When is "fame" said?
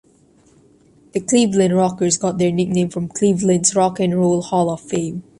4.81-5.21